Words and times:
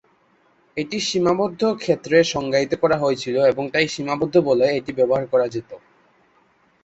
এটি 0.77 0.97
সীমাবদ্ধ 1.01 1.61
ক্ষেত্রে 1.75 2.17
সংজ্ঞায়িত 2.25 2.73
করা 2.81 2.97
হয়েছিল 2.97 3.35
এবং 3.51 3.63
তাই 3.73 3.85
সীমাবদ্ধ 3.87 4.35
বলয়ে 4.49 4.75
এটি 4.75 4.91
ব্যবহার 4.99 5.25
করা 5.27 5.45
যেত। 5.47 5.71